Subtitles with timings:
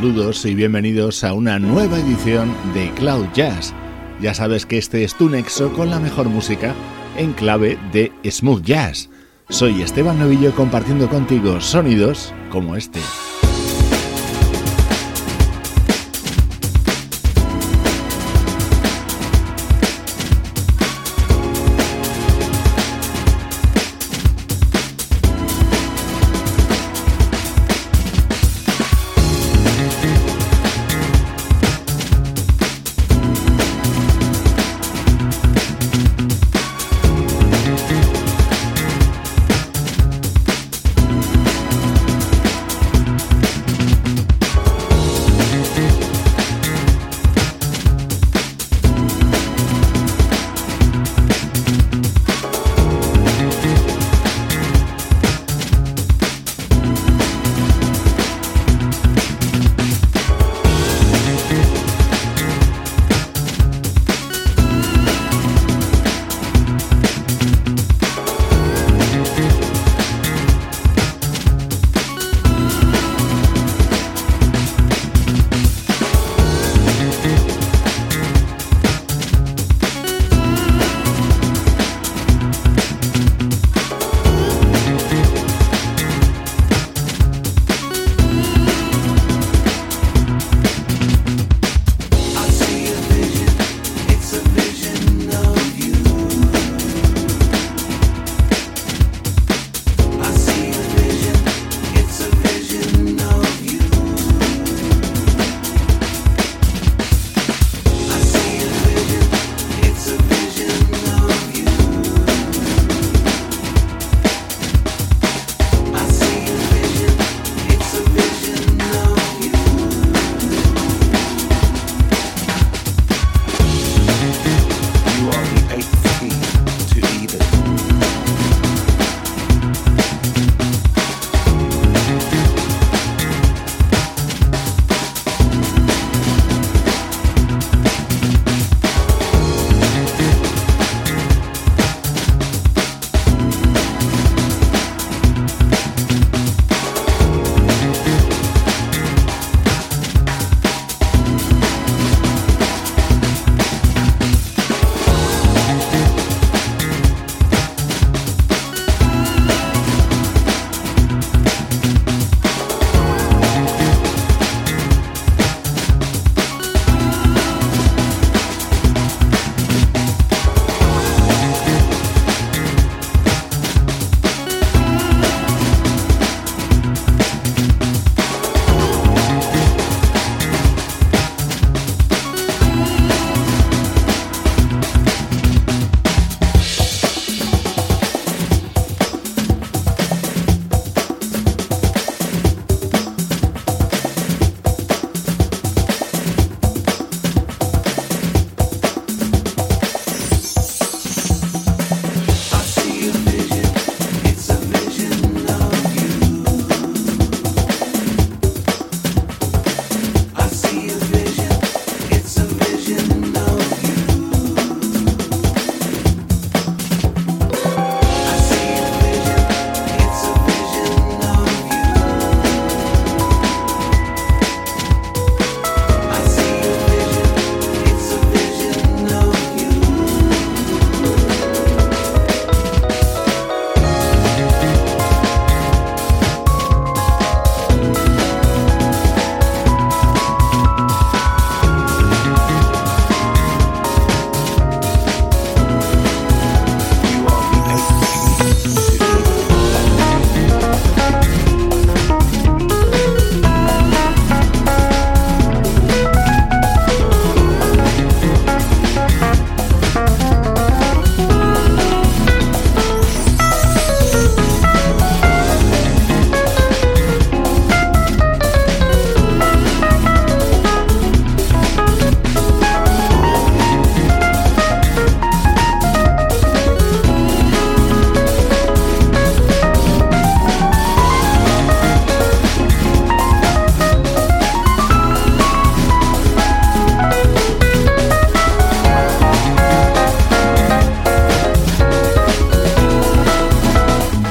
[0.00, 3.74] Saludos y bienvenidos a una nueva edición de Cloud Jazz.
[4.18, 6.74] Ya sabes que este es tu nexo con la mejor música
[7.18, 9.10] en clave de smooth jazz.
[9.50, 13.00] Soy Esteban Novillo compartiendo contigo sonidos como este.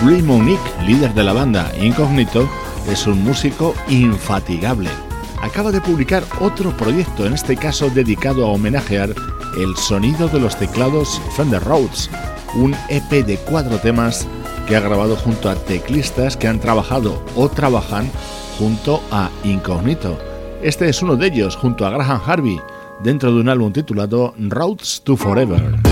[0.09, 2.49] Nick, líder de la banda Incognito,
[2.91, 4.89] es un músico infatigable.
[5.39, 9.13] Acaba de publicar otro proyecto, en este caso dedicado a homenajear
[9.55, 12.09] el sonido de los teclados Fender Rhodes,
[12.55, 14.27] un EP de cuatro temas
[14.67, 18.09] que ha grabado junto a teclistas que han trabajado o trabajan
[18.57, 20.17] junto a Incognito.
[20.63, 22.59] Este es uno de ellos, junto a Graham Harvey,
[23.03, 25.88] dentro de un álbum titulado Roads to Forever.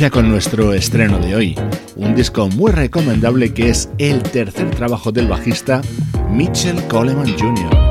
[0.00, 1.58] Ya con nuestro estreno de hoy,
[1.96, 5.82] un disco muy recomendable que es el tercer trabajo del bajista
[6.30, 7.89] Mitchell Coleman Jr.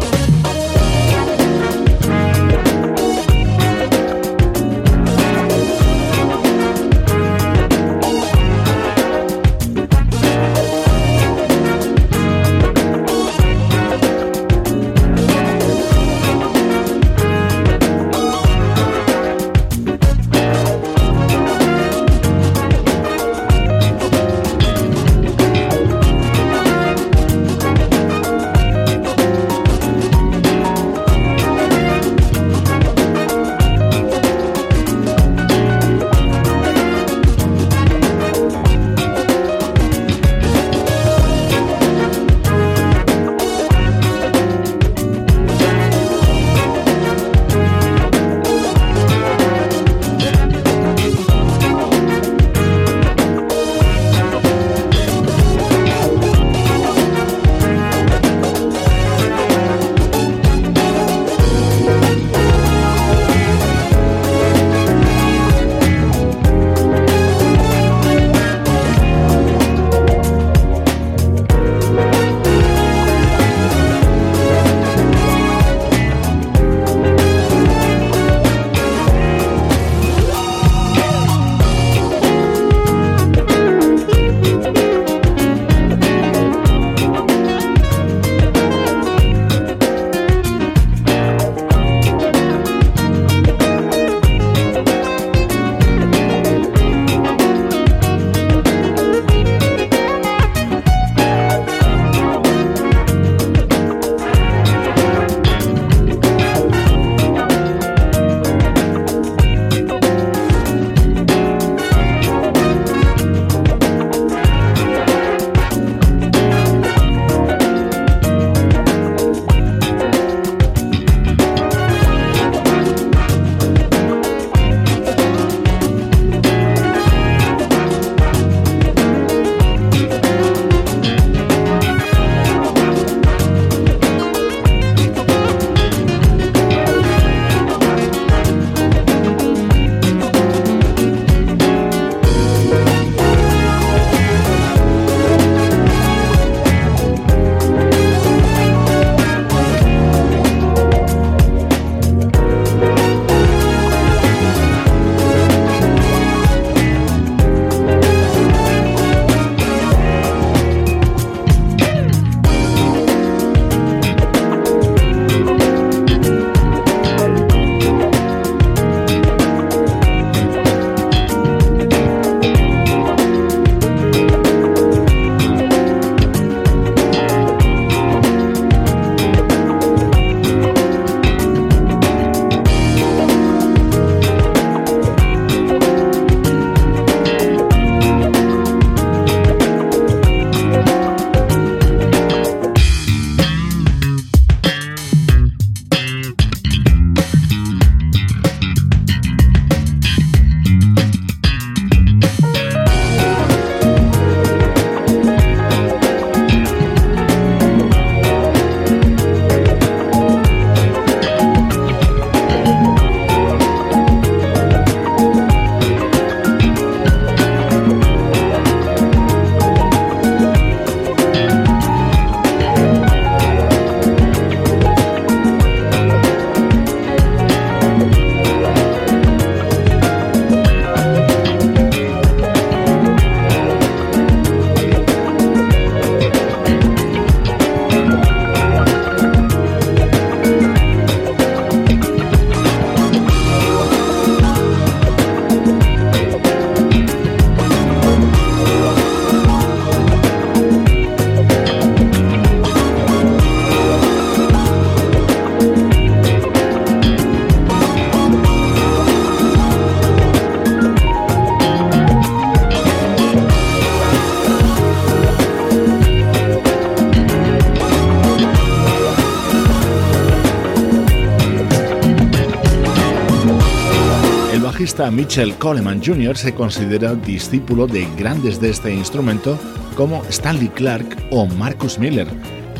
[274.80, 276.38] bajista Mitchell Coleman Jr.
[276.38, 279.60] se considera discípulo de grandes de este instrumento
[279.98, 282.30] como Stanley Clark o Marcus Miller.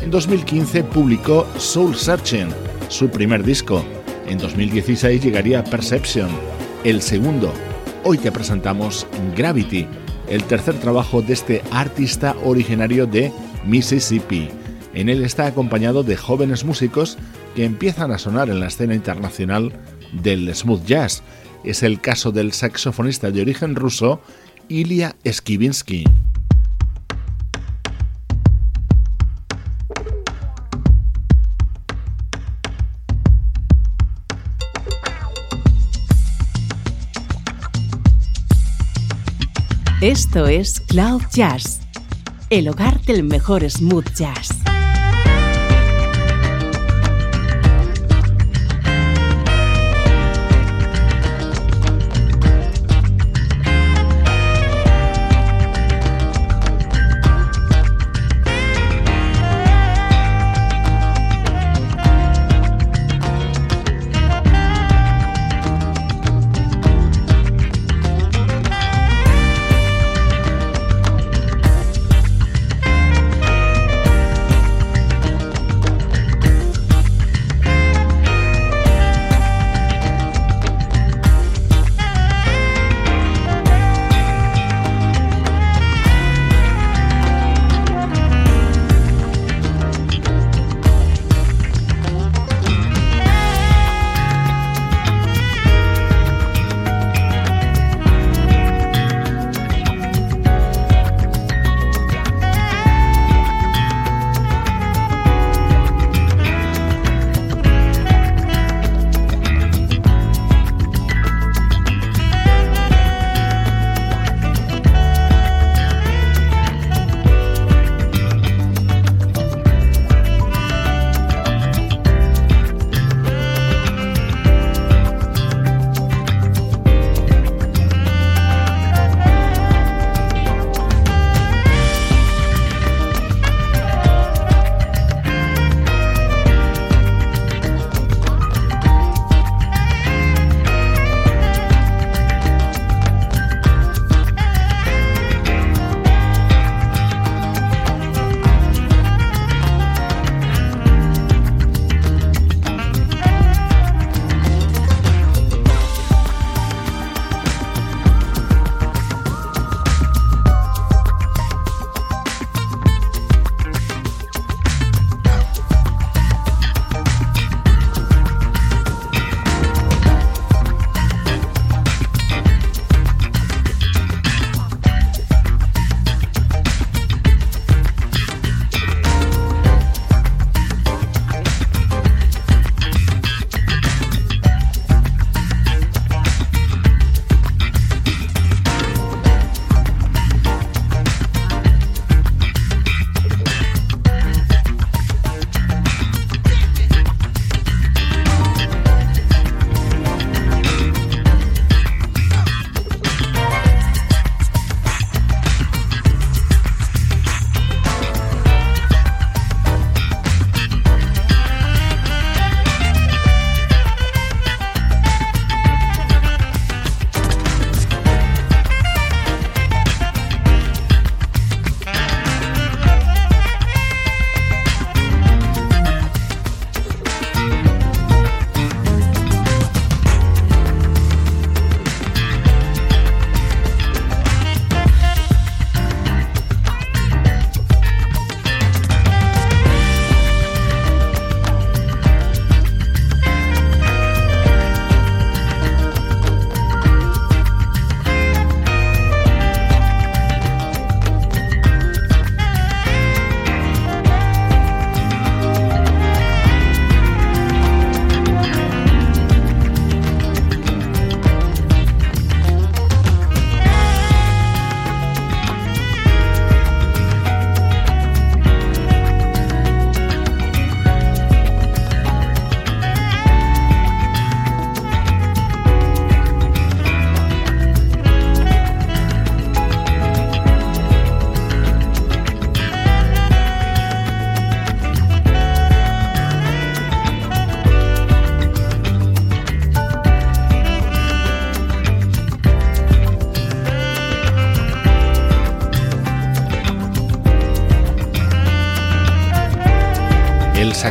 [0.00, 2.48] En 2015 publicó Soul Searching,
[2.88, 3.84] su primer disco.
[4.26, 6.30] En 2016 llegaría Perception,
[6.84, 7.52] el segundo.
[8.02, 9.86] Hoy te presentamos Gravity,
[10.26, 13.30] el tercer trabajo de este artista originario de
[13.66, 14.48] Mississippi.
[14.94, 17.18] En él está acompañado de jóvenes músicos
[17.54, 19.74] que empiezan a sonar en la escena internacional
[20.14, 21.22] del smooth jazz
[21.64, 24.20] es el caso del saxofonista de origen ruso
[24.68, 26.04] Ilya Skivinsky.
[40.00, 41.82] Esto es Cloud Jazz,
[42.48, 44.48] el hogar del mejor smooth jazz.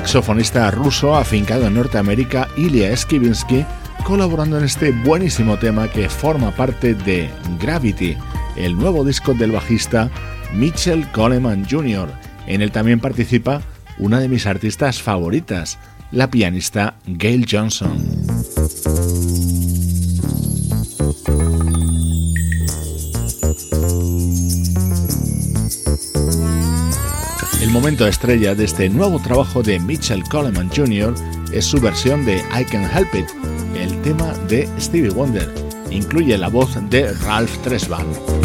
[0.10, 3.64] Saxofonista ruso afincado en Norteamérica, Ilya Skivinsky,
[4.04, 7.30] colaborando en este buenísimo tema que forma parte de
[7.62, 8.18] Gravity,
[8.56, 10.10] el nuevo disco del bajista
[10.52, 12.10] Mitchell Coleman Jr.
[12.48, 13.62] En él también participa
[14.00, 15.78] una de mis artistas favoritas,
[16.12, 18.04] la pianista Gail Johnson.
[27.70, 31.14] El momento estrella de este nuevo trabajo de Mitchell Coleman Jr.
[31.54, 33.28] es su versión de I Can Help It,
[33.76, 35.54] el tema de Stevie Wonder.
[35.92, 38.39] Incluye la voz de Ralph Tresvant.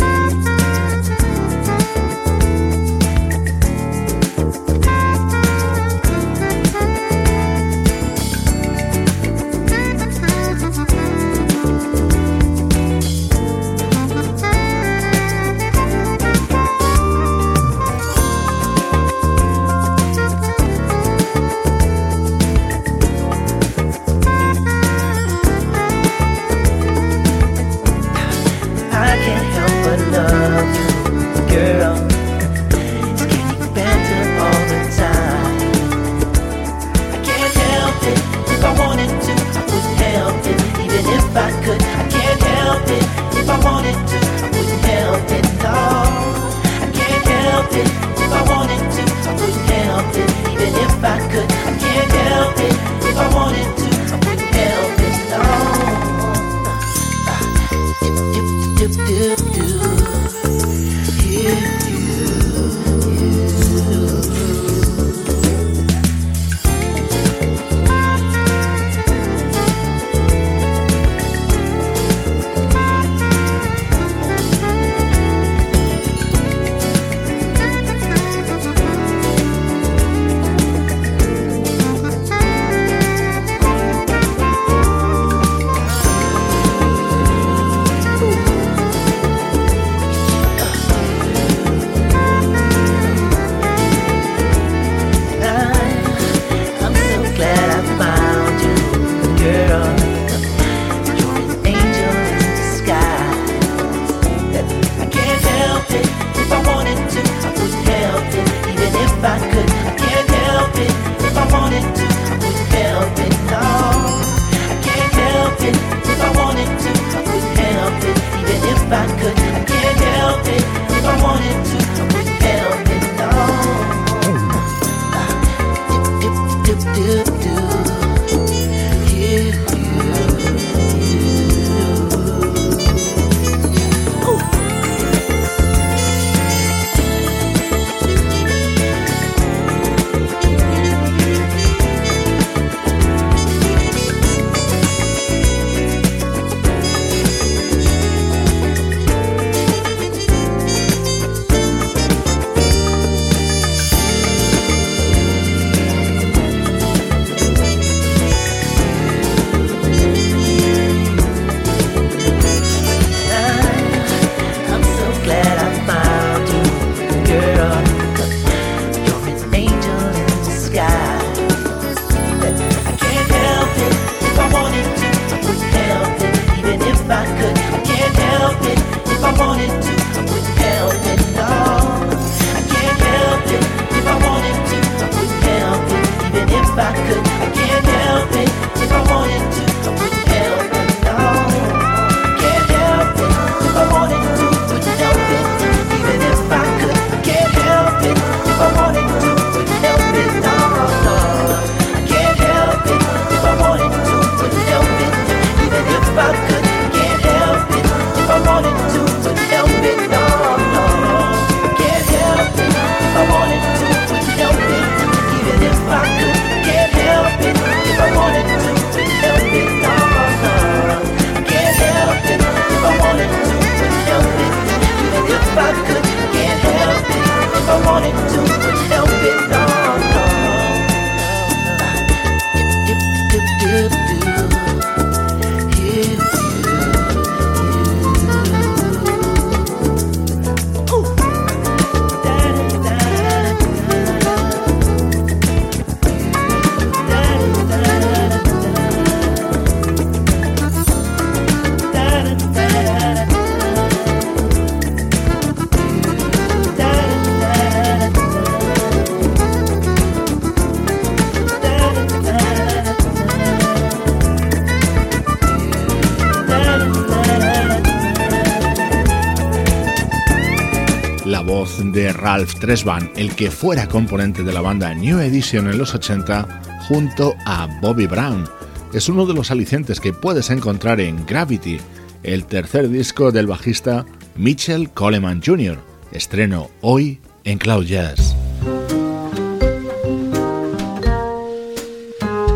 [272.34, 277.36] Ralph Tresban, el que fuera componente de la banda New Edition en los 80 junto
[277.46, 278.44] a Bobby Brown.
[278.92, 281.78] Es uno de los alicientes que puedes encontrar en Gravity,
[282.24, 285.78] el tercer disco del bajista Mitchell Coleman Jr.,
[286.10, 288.34] estreno hoy en Cloud Jazz.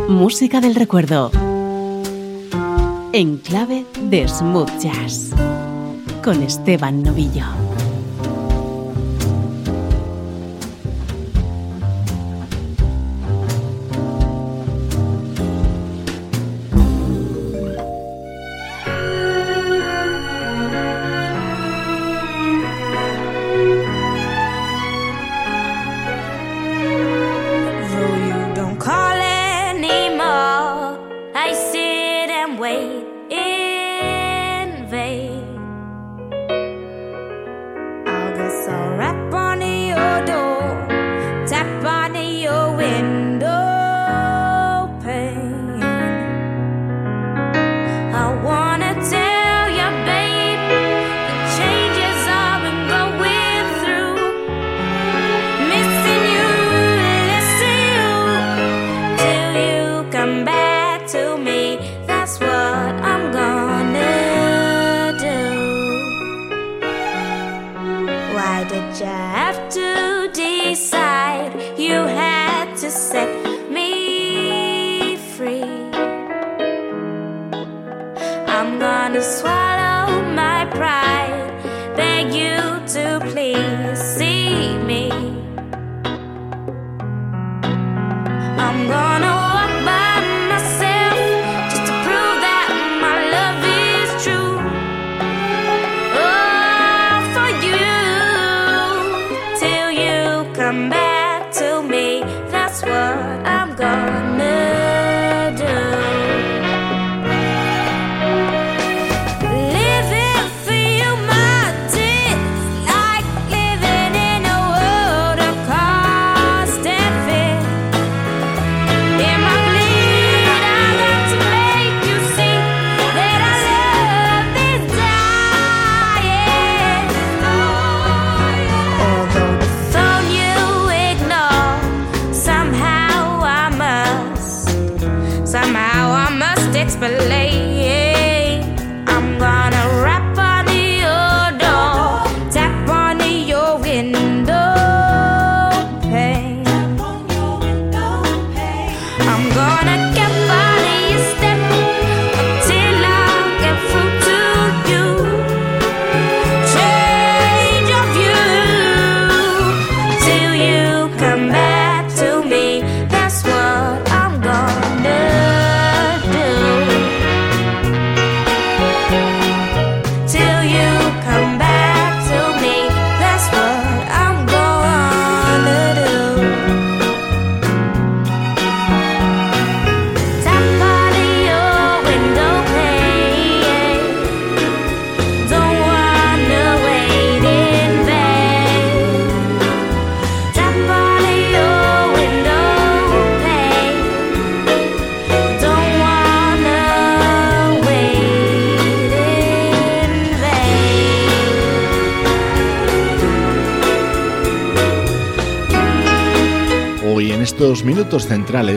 [0.08, 1.30] Música del recuerdo.
[3.12, 5.30] En clave de smooth jazz.
[6.24, 7.67] Con Esteban Novillo.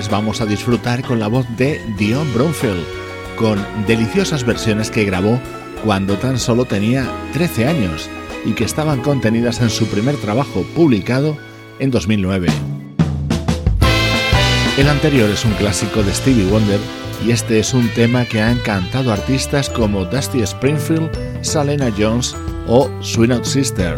[0.10, 2.84] Vamos a disfrutar con la voz de Dion Bromfield,
[3.38, 3.58] con
[3.88, 5.40] deliciosas versiones que grabó
[5.86, 8.10] cuando tan solo tenía 13 años
[8.44, 11.38] y que estaban contenidas en su primer trabajo publicado
[11.80, 12.48] en 2009.
[14.78, 16.80] El anterior es un clásico de Stevie Wonder
[17.26, 22.36] y este es un tema que ha encantado artistas como Dusty Springfield, Salena Jones
[22.68, 23.96] o Sweet Sister.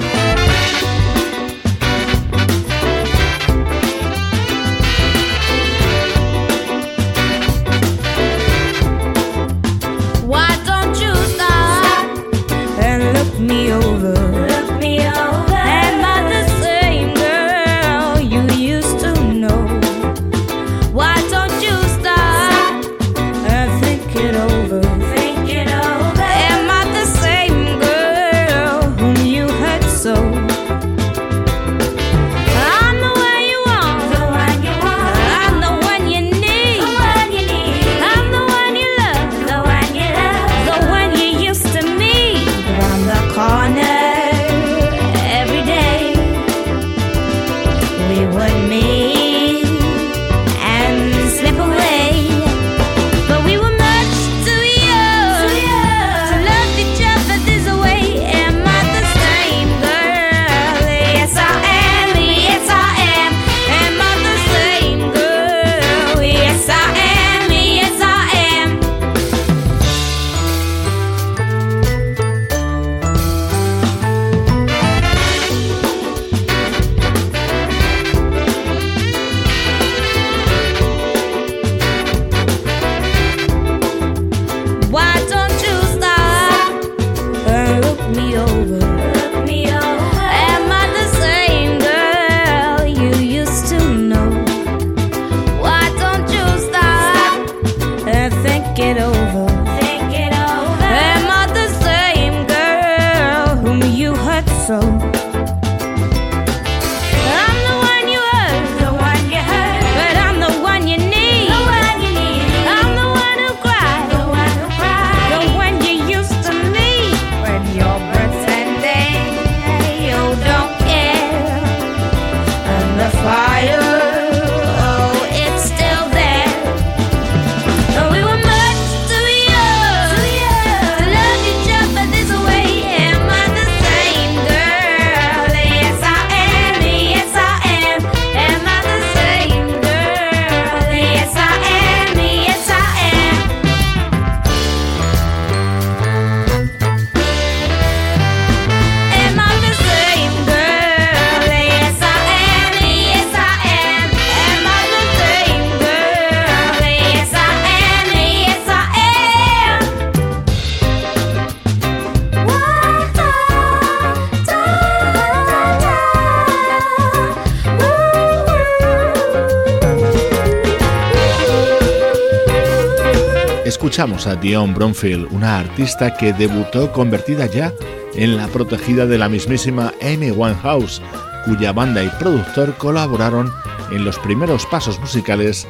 [174.23, 177.73] Escuchamos a Dion Bromfield, una artista que debutó convertida ya
[178.15, 181.01] en la protegida de la mismísima Amy Winehouse,
[181.45, 183.51] cuya banda y productor colaboraron
[183.91, 185.67] en los primeros pasos musicales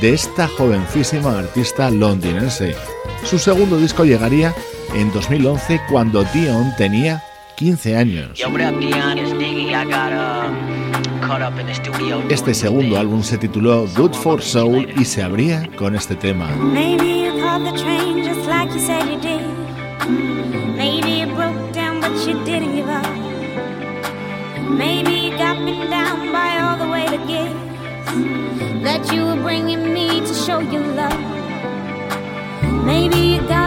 [0.00, 2.74] de esta jovencísima artista londinense.
[3.24, 4.54] Su segundo disco llegaría
[4.94, 7.22] en 2011 cuando Dion tenía
[7.56, 8.42] 15 años.
[12.28, 16.48] Este segundo álbum se tituló Good for Soul y se abría con este tema.
[17.52, 19.44] Caught the train just like you said you did.
[20.74, 23.06] Maybe you broke down, but you didn't give up.
[24.70, 27.56] Maybe you got me down by all the way to give
[28.86, 31.20] that you were bringing me to show you love.
[32.86, 33.61] Maybe you got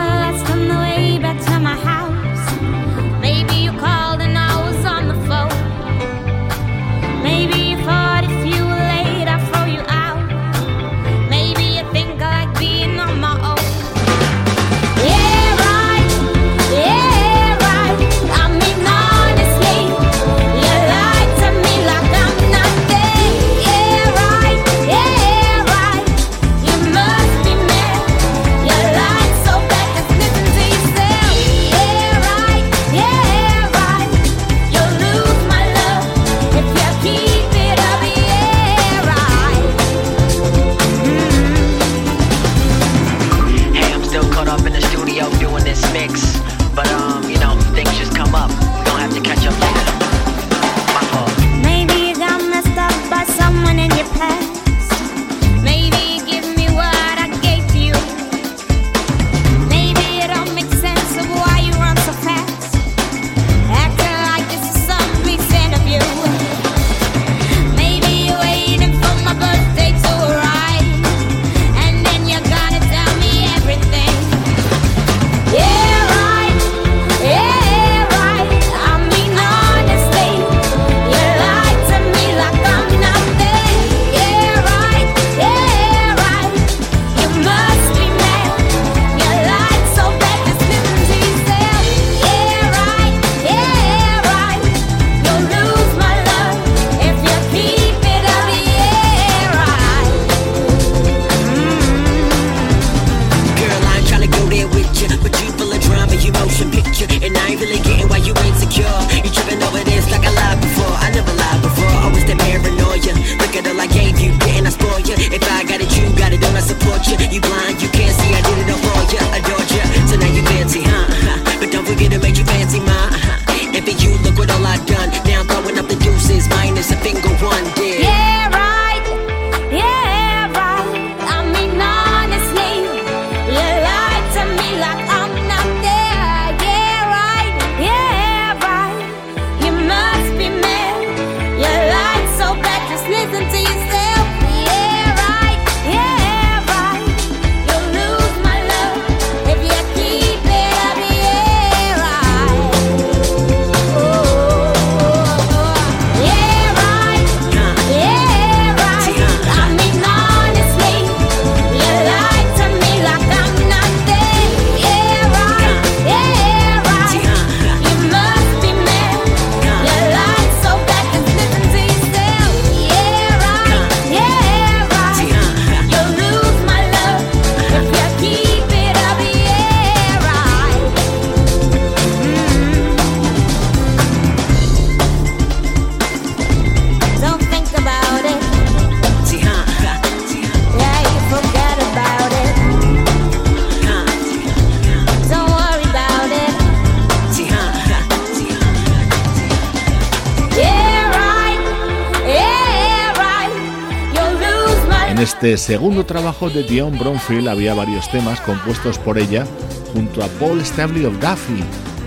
[205.35, 209.45] este segundo trabajo de Dion Bromfield había varios temas compuestos por ella
[209.93, 211.61] junto a Paul Stanley of Duffy,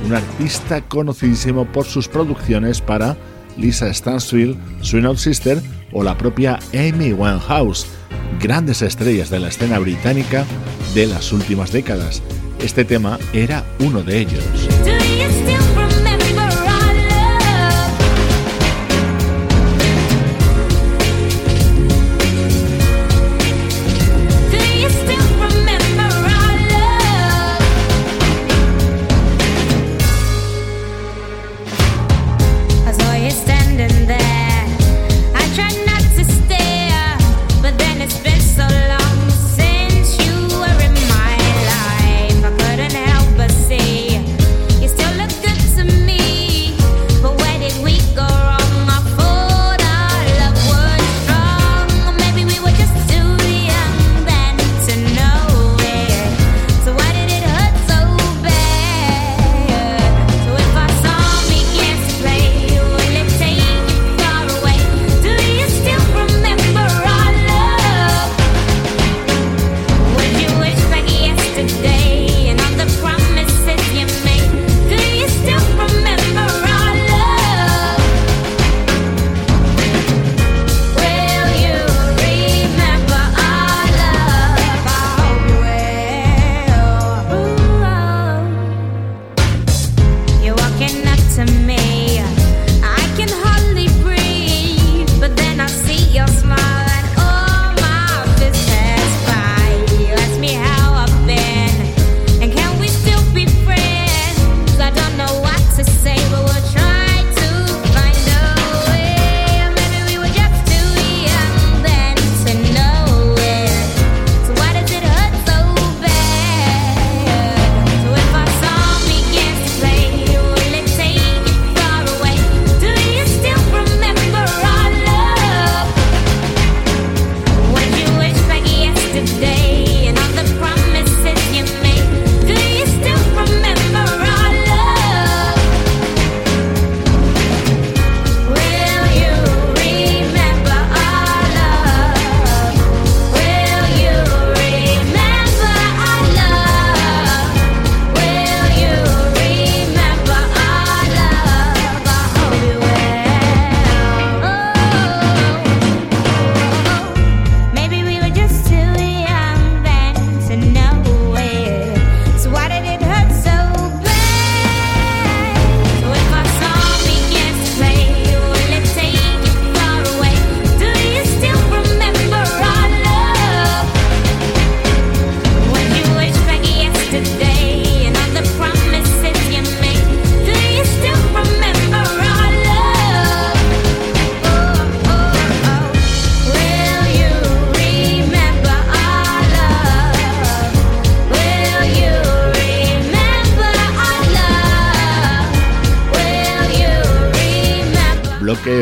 [0.06, 3.18] un artista conocidísimo por sus producciones para
[3.58, 5.60] Lisa Stansfield, Swing Out Sister
[5.92, 7.86] o la propia Amy Winehouse,
[8.40, 10.46] grandes estrellas de la escena británica
[10.94, 12.22] de las últimas décadas.
[12.62, 15.07] Este tema era uno de ellos.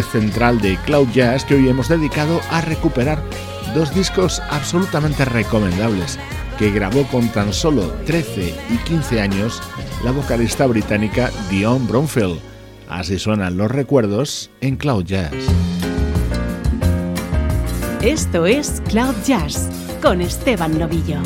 [0.03, 3.23] Central de Cloud Jazz que hoy hemos dedicado a recuperar
[3.75, 6.19] dos discos absolutamente recomendables
[6.59, 9.63] que grabó con tan solo 13 y 15 años
[10.05, 12.41] la vocalista británica Dion Bromfield.
[12.89, 15.33] Así suenan los recuerdos en Cloud Jazz.
[18.03, 19.69] Esto es Cloud Jazz
[20.03, 21.19] con Esteban Novillo.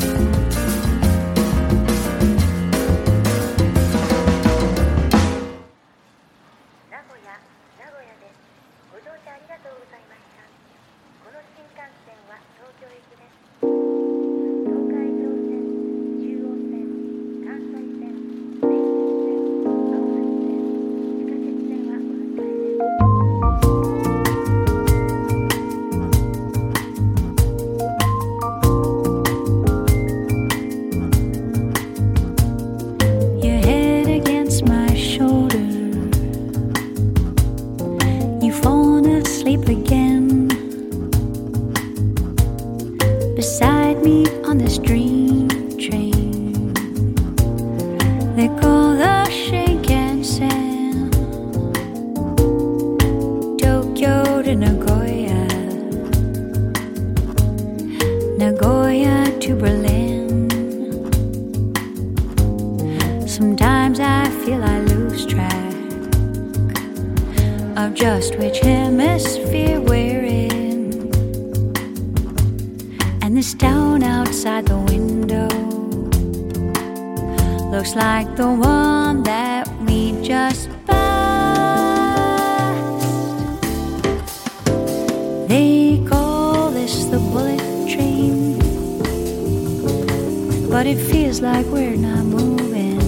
[78.01, 81.13] Like the one that we just passed.
[85.47, 88.57] They call this the bullet train,
[90.67, 92.99] but it feels like we're not moving.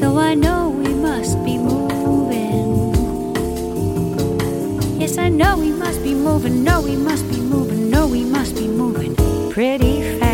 [0.00, 2.94] Though I know we must be moving.
[4.98, 6.64] Yes, I know we must be moving.
[6.64, 7.90] No, we must be moving.
[7.90, 9.14] No, we must be moving
[9.52, 10.31] pretty fast.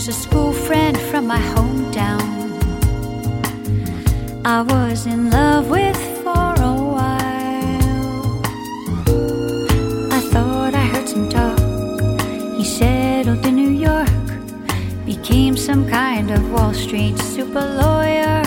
[0.00, 2.22] Was a school friend from my hometown.
[4.46, 8.40] I was in love with for a while.
[10.10, 11.58] I thought I heard some talk.
[12.56, 14.26] He settled in New York,
[15.04, 18.42] became some kind of Wall Street super lawyer.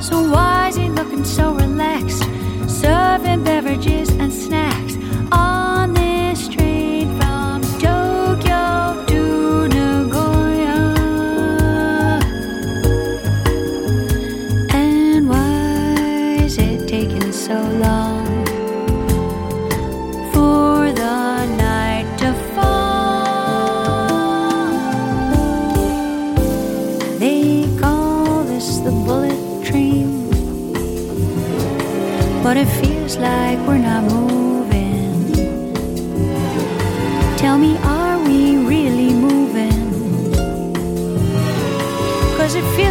[0.00, 2.24] So why is he looking so relaxed,
[2.66, 4.11] serving beverages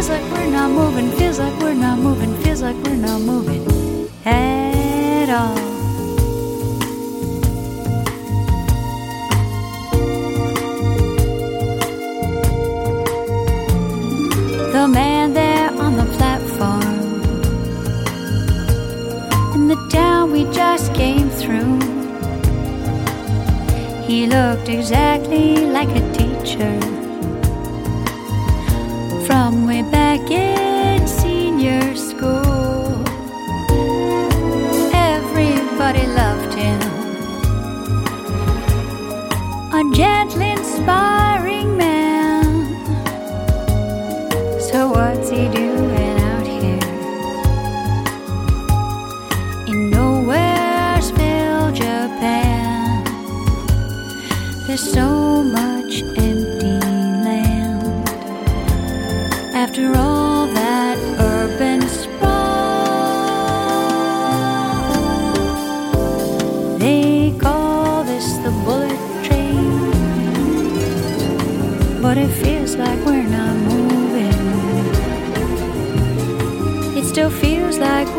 [0.02, 3.62] feels like we're not moving, feels like we're not moving, feels like we're not moving
[4.24, 5.54] at all.
[14.72, 16.82] The man there on the platform
[19.54, 21.78] in the town we just came through.
[24.02, 26.91] He looked exactly like a teacher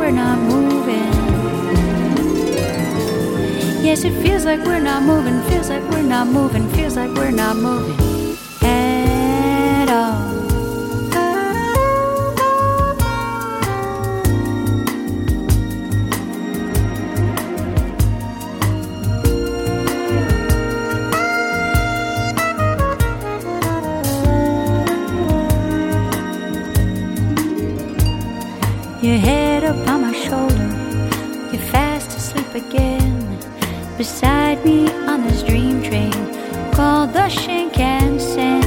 [0.04, 1.14] we're not moving.
[3.82, 7.32] Yes, it feels like we're not moving, feels like we're not moving, feels like we're
[7.32, 8.03] not moving
[34.04, 36.12] Beside me on this dream train
[36.74, 38.62] called the Shinkansen.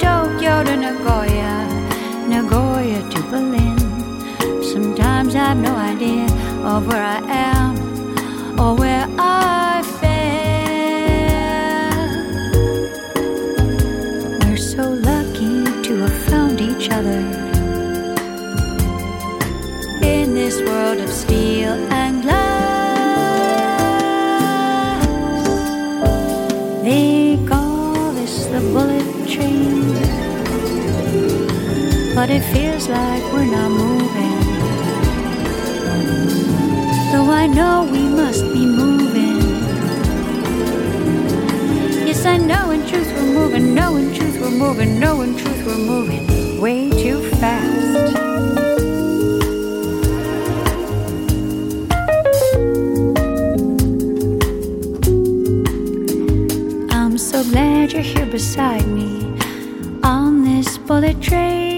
[0.00, 1.54] Tokyo to Nagoya,
[2.26, 3.78] Nagoya to Berlin.
[4.60, 6.26] Sometimes I have no idea
[6.64, 7.78] of where I am
[8.58, 10.18] or where I've been.
[14.40, 17.22] We're so lucky to have found each other
[20.02, 21.11] in this world of
[32.14, 34.38] but it feels like we're not moving.
[37.10, 39.40] Though I know we must be moving.
[42.06, 45.66] Yes, I know in truth we're moving, no, in truth we're moving, no, in truth
[45.66, 48.16] we're moving way too fast.
[56.92, 59.10] I'm so glad you're here beside me
[60.04, 61.71] on this bullet train,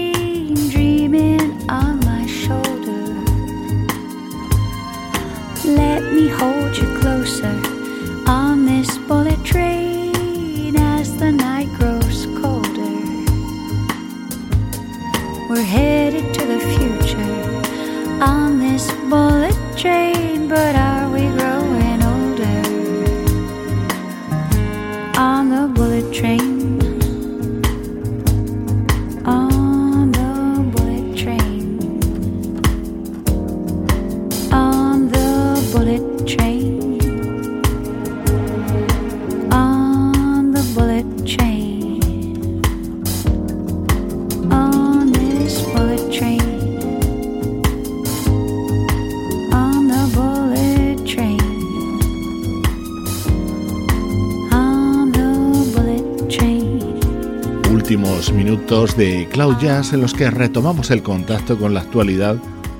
[58.75, 62.35] minutos de Cloud Jazz en los que retomamos el contacto con la actualidad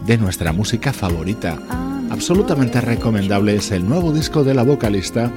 [0.05, 1.57] de nuestra música favorita.
[2.09, 5.31] Absolutamente recomendable es el nuevo disco de la vocalista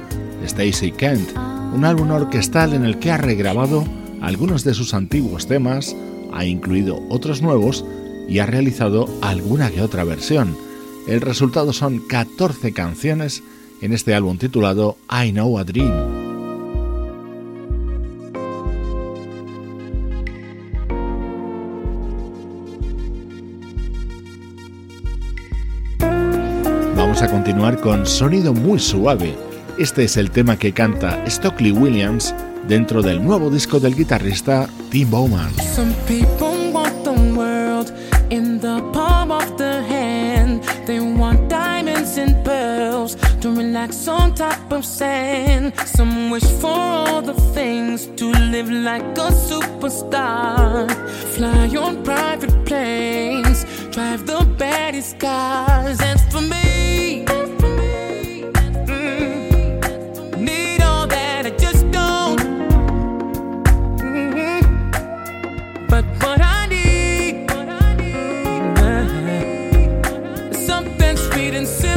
[0.45, 1.29] Stacey Kent,
[1.73, 3.85] un álbum orquestal en el que ha regrabado
[4.21, 5.95] algunos de sus antiguos temas,
[6.33, 7.85] ha incluido otros nuevos
[8.27, 10.57] y ha realizado alguna que otra versión.
[11.07, 13.43] El resultado son 14 canciones
[13.81, 16.08] en este álbum titulado I Know a Dream.
[27.21, 29.35] A continuar con sonido muy suave.
[29.77, 32.33] Este es el tema que canta Stockley Williams
[32.67, 35.53] dentro del nuevo disco del guitarrista Tim Bowman.
[35.75, 37.91] Some people want the world
[38.29, 40.63] in the palm of the hand.
[40.85, 45.73] They want diamonds and pearls to relax on top of sand.
[45.85, 50.89] Some wish for all the things to live like a superstar.
[51.35, 55.99] Fly on private planes, drive the baddest cars.
[55.99, 56.78] And for me,
[71.39, 71.88] all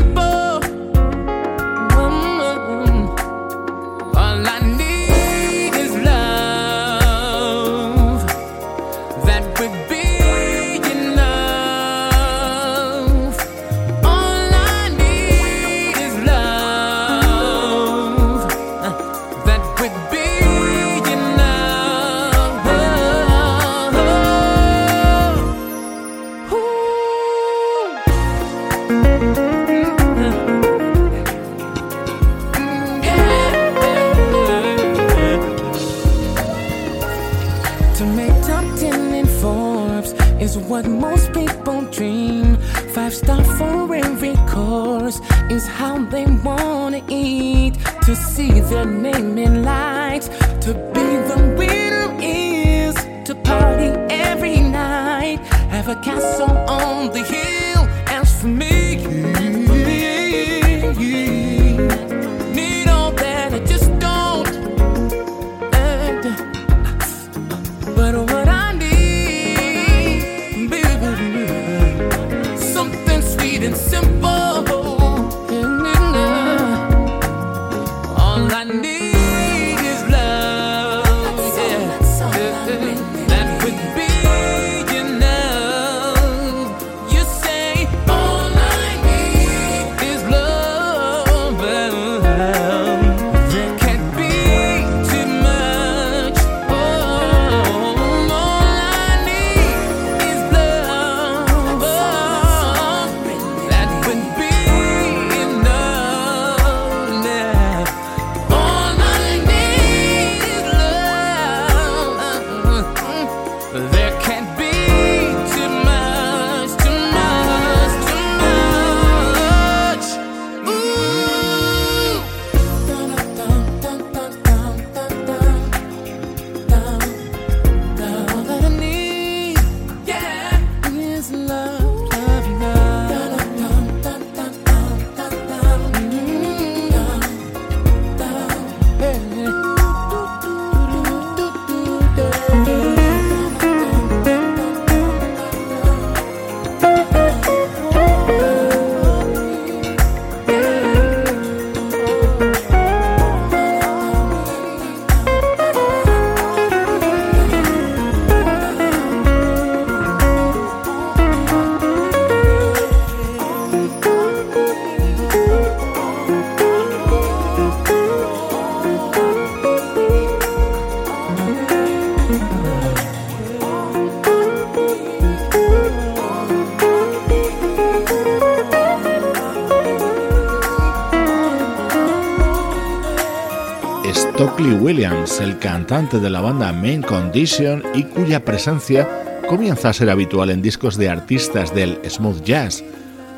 [185.92, 189.06] de la banda Main Condition y cuya presencia
[189.46, 192.82] comienza a ser habitual en discos de artistas del smooth jazz.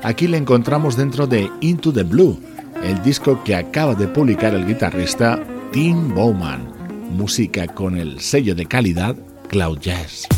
[0.05, 2.38] Aquí le encontramos dentro de Into the Blue,
[2.84, 5.42] el disco que acaba de publicar el guitarrista
[5.72, 6.68] Tim Bowman,
[7.11, 9.16] música con el sello de calidad
[9.48, 10.28] Cloud Jazz.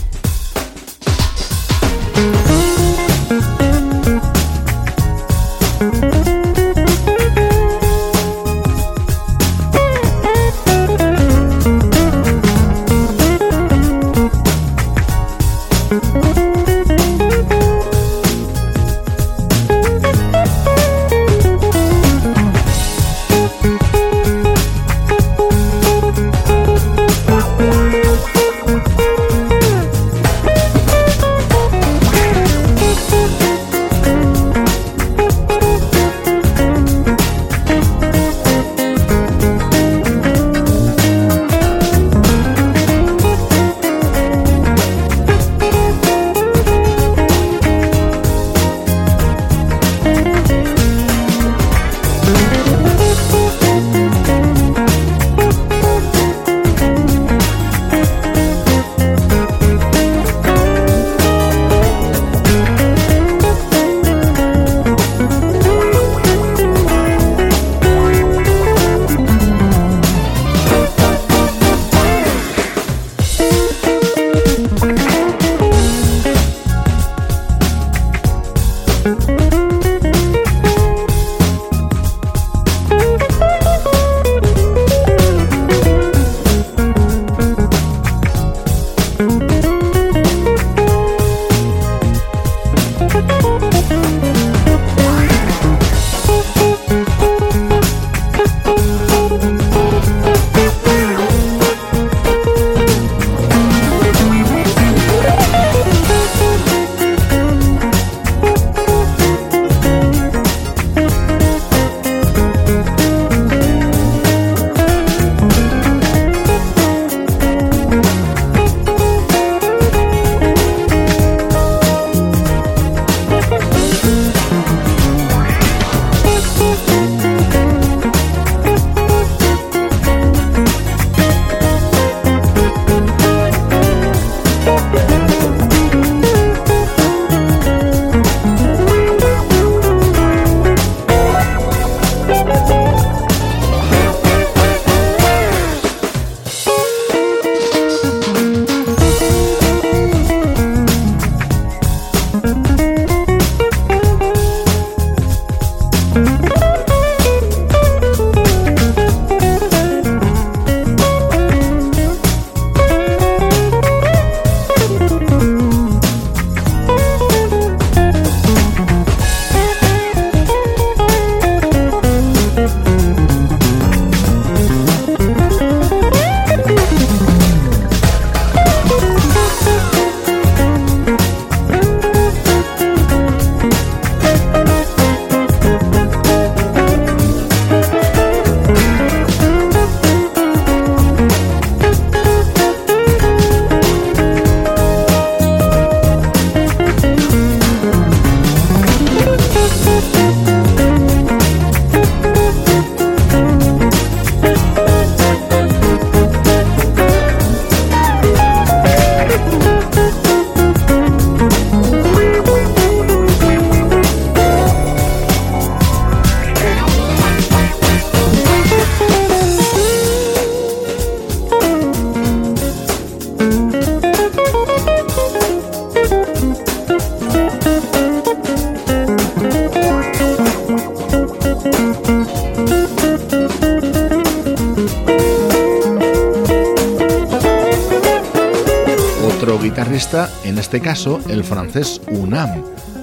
[240.47, 242.63] En este caso el francés Unam,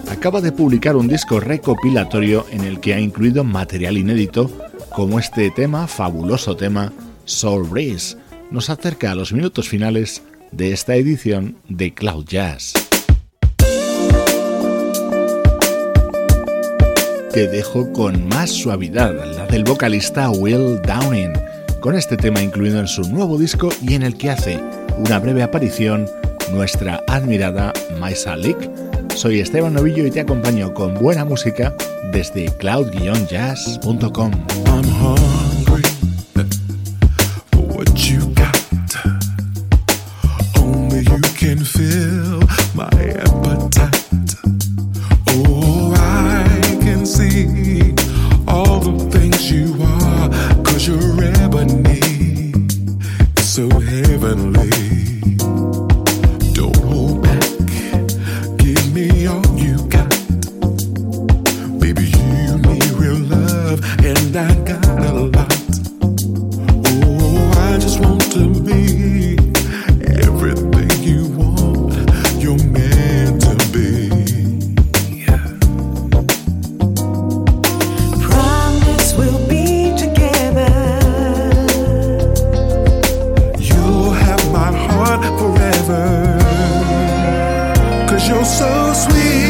[0.10, 4.50] acaba de publicar un disco recopilatorio en el que ha incluido material inédito
[4.90, 6.94] como este tema, fabuloso tema,
[7.26, 8.18] Soul Breeze.
[8.50, 10.22] Nos acerca a los minutos finales
[10.52, 12.74] de esta edición de Cloud Jazz.
[17.34, 21.34] Te dejo con más suavidad, la del vocalista Will Downing,
[21.82, 24.60] con este tema incluido en su nuevo disco y en el que hace
[25.00, 26.06] una breve aparición
[26.54, 28.58] nuestra admirada Maisa Lick.
[29.16, 31.74] Soy Esteban Novillo y te acompaño con buena música
[32.12, 34.32] desde cloud-jazz.com.
[88.44, 89.43] so sweet.